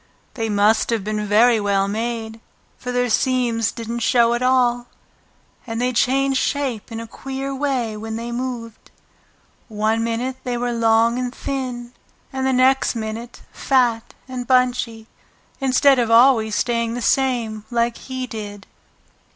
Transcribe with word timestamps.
They 0.33 0.49
must 0.49 0.89
have 0.89 1.03
been 1.03 1.27
very 1.27 1.59
well 1.59 1.87
made, 1.87 2.39
for 2.75 2.91
their 2.91 3.07
seams 3.07 3.71
didn't 3.71 3.99
show 3.99 4.33
at 4.33 4.41
all, 4.41 4.87
and 5.67 5.79
they 5.79 5.93
changed 5.93 6.39
shape 6.39 6.91
in 6.91 6.99
a 6.99 7.05
queer 7.05 7.53
way 7.53 7.95
when 7.95 8.15
they 8.15 8.31
moved; 8.31 8.89
one 9.67 10.03
minute 10.03 10.37
they 10.43 10.57
were 10.57 10.71
long 10.73 11.19
and 11.19 11.31
thin 11.31 11.93
and 12.33 12.47
the 12.47 12.51
next 12.51 12.95
minute 12.95 13.41
fat 13.51 14.15
and 14.27 14.47
bunchy, 14.47 15.05
instead 15.59 15.99
of 15.99 16.09
always 16.09 16.55
staying 16.55 16.95
the 16.95 17.01
same 17.03 17.63
like 17.69 17.97
he 17.97 18.25
did. 18.25 18.65